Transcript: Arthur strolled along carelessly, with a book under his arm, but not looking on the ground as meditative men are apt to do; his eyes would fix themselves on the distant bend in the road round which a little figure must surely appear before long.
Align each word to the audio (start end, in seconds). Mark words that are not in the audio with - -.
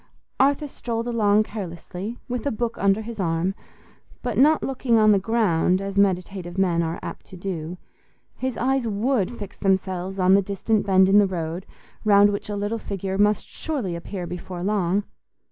Arthur 0.39 0.65
strolled 0.65 1.07
along 1.07 1.43
carelessly, 1.43 2.17
with 2.27 2.47
a 2.47 2.51
book 2.51 2.75
under 2.79 3.03
his 3.03 3.19
arm, 3.19 3.53
but 4.23 4.35
not 4.35 4.63
looking 4.63 4.97
on 4.97 5.11
the 5.11 5.19
ground 5.19 5.79
as 5.79 5.99
meditative 5.99 6.57
men 6.57 6.81
are 6.81 6.97
apt 7.03 7.23
to 7.27 7.37
do; 7.37 7.77
his 8.35 8.57
eyes 8.57 8.87
would 8.87 9.37
fix 9.37 9.57
themselves 9.57 10.17
on 10.17 10.33
the 10.33 10.41
distant 10.41 10.87
bend 10.87 11.07
in 11.07 11.19
the 11.19 11.27
road 11.27 11.67
round 12.03 12.31
which 12.31 12.49
a 12.49 12.55
little 12.55 12.79
figure 12.79 13.19
must 13.19 13.45
surely 13.45 13.95
appear 13.95 14.25
before 14.25 14.63
long. 14.63 15.03